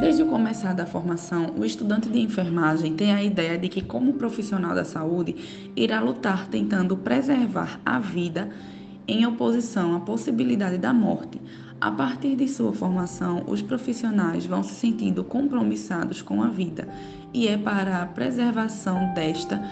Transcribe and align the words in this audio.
Desde 0.00 0.22
o 0.22 0.26
começar 0.26 0.74
da 0.74 0.86
formação, 0.86 1.52
o 1.56 1.64
estudante 1.64 2.08
de 2.08 2.18
enfermagem 2.18 2.94
tem 2.94 3.12
a 3.12 3.22
ideia 3.22 3.58
de 3.58 3.68
que, 3.68 3.82
como 3.82 4.14
profissional 4.14 4.74
da 4.74 4.84
saúde, 4.84 5.70
irá 5.76 6.00
lutar 6.00 6.48
tentando 6.48 6.96
preservar 6.96 7.78
a 7.84 8.00
vida 8.00 8.48
em 9.06 9.26
oposição 9.26 9.94
à 9.94 10.00
possibilidade 10.00 10.78
da 10.78 10.94
morte. 10.94 11.40
A 11.78 11.90
partir 11.90 12.36
de 12.36 12.48
sua 12.48 12.72
formação, 12.72 13.44
os 13.46 13.60
profissionais 13.60 14.46
vão 14.46 14.62
se 14.62 14.74
sentindo 14.74 15.22
compromissados 15.22 16.22
com 16.22 16.42
a 16.42 16.48
vida, 16.48 16.88
e 17.34 17.46
é 17.46 17.58
para 17.58 18.02
a 18.02 18.06
preservação 18.06 19.12
desta 19.14 19.62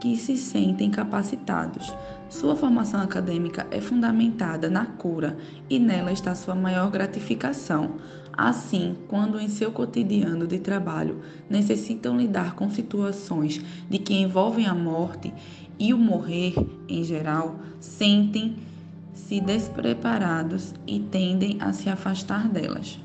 que 0.00 0.16
se 0.16 0.36
sentem 0.36 0.90
capacitados. 0.90 1.94
Sua 2.28 2.56
formação 2.56 3.00
acadêmica 3.00 3.66
é 3.70 3.80
fundamentada 3.80 4.70
na 4.70 4.86
cura 4.86 5.36
e 5.68 5.78
nela 5.78 6.10
está 6.10 6.34
sua 6.34 6.54
maior 6.54 6.90
gratificação. 6.90 7.96
Assim, 8.36 8.96
quando 9.08 9.38
em 9.38 9.48
seu 9.48 9.70
cotidiano 9.70 10.46
de 10.46 10.58
trabalho 10.58 11.20
necessitam 11.50 12.16
lidar 12.16 12.54
com 12.54 12.70
situações 12.70 13.60
de 13.90 13.98
que 13.98 14.14
envolvem 14.14 14.66
a 14.66 14.74
morte 14.74 15.32
e 15.78 15.92
o 15.92 15.98
morrer 15.98 16.54
em 16.88 17.04
geral, 17.04 17.56
sentem-se 17.78 19.40
despreparados 19.40 20.72
e 20.86 21.00
tendem 21.00 21.58
a 21.60 21.72
se 21.72 21.90
afastar 21.90 22.48
delas. 22.48 22.98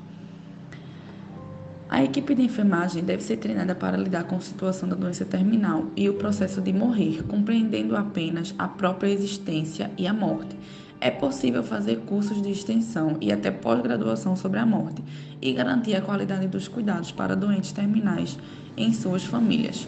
A 1.90 2.04
equipe 2.04 2.34
de 2.34 2.42
enfermagem 2.42 3.02
deve 3.02 3.22
ser 3.22 3.38
treinada 3.38 3.74
para 3.74 3.96
lidar 3.96 4.24
com 4.24 4.36
a 4.36 4.40
situação 4.40 4.88
da 4.88 4.94
doença 4.94 5.24
terminal 5.24 5.86
e 5.96 6.08
o 6.08 6.14
processo 6.14 6.60
de 6.60 6.70
morrer, 6.70 7.22
compreendendo 7.22 7.96
apenas 7.96 8.54
a 8.58 8.68
própria 8.68 9.08
existência 9.08 9.90
e 9.96 10.06
a 10.06 10.12
morte. 10.12 10.54
É 11.00 11.10
possível 11.10 11.62
fazer 11.62 12.00
cursos 12.00 12.42
de 12.42 12.50
extensão 12.50 13.16
e 13.20 13.30
até 13.30 13.50
pós-graduação 13.50 14.34
sobre 14.34 14.58
a 14.58 14.66
morte 14.66 15.02
e 15.40 15.52
garantir 15.52 15.94
a 15.94 16.00
qualidade 16.00 16.48
dos 16.48 16.66
cuidados 16.66 17.12
para 17.12 17.36
doentes 17.36 17.70
terminais 17.70 18.36
em 18.76 18.92
suas 18.92 19.24
famílias. 19.24 19.86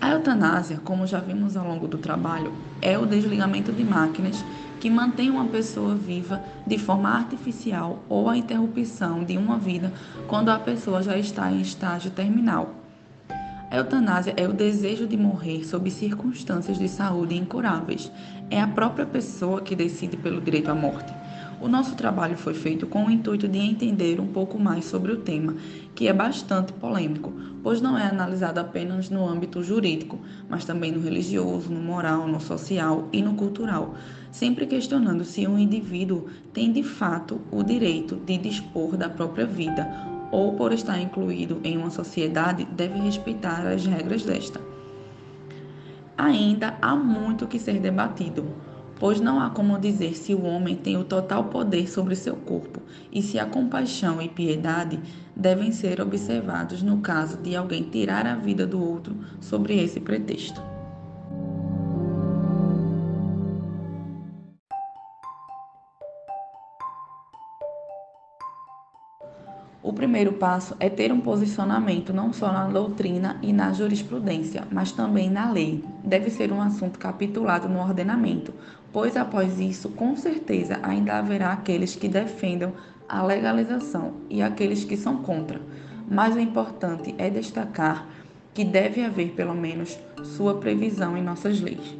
A 0.00 0.10
eutanásia, 0.10 0.80
como 0.84 1.06
já 1.06 1.20
vimos 1.20 1.56
ao 1.56 1.66
longo 1.66 1.86
do 1.86 1.98
trabalho, 1.98 2.52
é 2.82 2.98
o 2.98 3.06
desligamento 3.06 3.72
de 3.72 3.84
máquinas 3.84 4.44
que 4.80 4.90
mantém 4.90 5.30
uma 5.30 5.46
pessoa 5.46 5.94
viva 5.94 6.42
de 6.66 6.78
forma 6.78 7.08
artificial 7.08 8.02
ou 8.08 8.28
a 8.28 8.36
interrupção 8.36 9.24
de 9.24 9.36
uma 9.36 9.58
vida 9.58 9.92
quando 10.26 10.50
a 10.50 10.58
pessoa 10.58 11.02
já 11.02 11.16
está 11.16 11.50
em 11.50 11.60
estágio 11.60 12.10
terminal. 12.10 12.74
A 13.70 13.76
eutanásia 13.76 14.32
é 14.34 14.48
o 14.48 14.52
desejo 14.54 15.06
de 15.06 15.14
morrer 15.14 15.62
sob 15.62 15.90
circunstâncias 15.90 16.78
de 16.78 16.88
saúde 16.88 17.36
incuráveis. 17.36 18.10
É 18.48 18.58
a 18.58 18.66
própria 18.66 19.04
pessoa 19.04 19.60
que 19.60 19.76
decide 19.76 20.16
pelo 20.16 20.40
direito 20.40 20.70
à 20.70 20.74
morte. 20.74 21.12
O 21.60 21.68
nosso 21.68 21.94
trabalho 21.94 22.38
foi 22.38 22.54
feito 22.54 22.86
com 22.86 23.04
o 23.04 23.10
intuito 23.10 23.46
de 23.46 23.58
entender 23.58 24.20
um 24.20 24.28
pouco 24.28 24.58
mais 24.58 24.86
sobre 24.86 25.12
o 25.12 25.18
tema, 25.18 25.54
que 25.94 26.08
é 26.08 26.14
bastante 26.14 26.72
polêmico, 26.72 27.30
pois 27.62 27.82
não 27.82 27.98
é 27.98 28.06
analisado 28.06 28.58
apenas 28.58 29.10
no 29.10 29.28
âmbito 29.28 29.62
jurídico, 29.62 30.18
mas 30.48 30.64
também 30.64 30.90
no 30.90 31.02
religioso, 31.02 31.70
no 31.70 31.80
moral, 31.80 32.26
no 32.26 32.40
social 32.40 33.06
e 33.12 33.20
no 33.20 33.34
cultural, 33.34 33.96
sempre 34.32 34.66
questionando 34.66 35.24
se 35.24 35.46
um 35.46 35.58
indivíduo 35.58 36.28
tem 36.54 36.72
de 36.72 36.82
fato 36.82 37.38
o 37.50 37.62
direito 37.62 38.16
de 38.16 38.38
dispor 38.38 38.96
da 38.96 39.10
própria 39.10 39.44
vida 39.44 40.17
ou, 40.30 40.54
por 40.54 40.72
estar 40.72 40.98
incluído 40.98 41.60
em 41.64 41.76
uma 41.76 41.90
sociedade, 41.90 42.64
deve 42.64 42.98
respeitar 43.00 43.66
as 43.66 43.84
regras 43.86 44.24
desta. 44.24 44.60
Ainda 46.16 46.76
há 46.82 46.94
muito 46.96 47.46
que 47.46 47.58
ser 47.58 47.78
debatido 47.80 48.44
pois 48.98 49.20
não 49.20 49.40
há 49.40 49.50
como 49.50 49.78
dizer 49.78 50.14
se 50.14 50.34
o 50.34 50.42
homem 50.42 50.76
tem 50.76 50.96
o 50.96 51.04
total 51.04 51.44
poder 51.44 51.88
sobre 51.88 52.16
seu 52.16 52.36
corpo 52.36 52.80
e 53.12 53.22
se 53.22 53.38
a 53.38 53.46
compaixão 53.46 54.20
e 54.20 54.28
piedade 54.28 54.98
devem 55.34 55.70
ser 55.70 56.00
observados 56.00 56.82
no 56.82 56.98
caso 56.98 57.36
de 57.38 57.54
alguém 57.54 57.84
tirar 57.84 58.26
a 58.26 58.34
vida 58.34 58.66
do 58.66 58.82
outro 58.82 59.16
sobre 59.40 59.80
esse 59.80 60.00
pretexto. 60.00 60.77
O 69.80 69.92
primeiro 69.92 70.32
passo 70.32 70.74
é 70.80 70.90
ter 70.90 71.12
um 71.12 71.20
posicionamento 71.20 72.12
não 72.12 72.32
só 72.32 72.52
na 72.52 72.66
doutrina 72.66 73.38
e 73.40 73.52
na 73.52 73.72
jurisprudência, 73.72 74.64
mas 74.72 74.90
também 74.90 75.30
na 75.30 75.52
lei. 75.52 75.84
Deve 76.02 76.30
ser 76.30 76.52
um 76.52 76.60
assunto 76.60 76.98
capitulado 76.98 77.68
no 77.68 77.78
ordenamento, 77.78 78.52
pois 78.92 79.16
após 79.16 79.60
isso, 79.60 79.90
com 79.90 80.16
certeza, 80.16 80.80
ainda 80.82 81.16
haverá 81.16 81.52
aqueles 81.52 81.94
que 81.94 82.08
defendam 82.08 82.72
a 83.08 83.22
legalização 83.22 84.14
e 84.28 84.42
aqueles 84.42 84.84
que 84.84 84.96
são 84.96 85.18
contra. 85.18 85.60
Mas 86.10 86.34
o 86.34 86.40
importante 86.40 87.14
é 87.16 87.30
destacar 87.30 88.08
que 88.52 88.64
deve 88.64 89.04
haver 89.04 89.30
pelo 89.30 89.54
menos 89.54 89.96
sua 90.24 90.54
previsão 90.54 91.16
em 91.16 91.22
nossas 91.22 91.60
leis. 91.60 91.96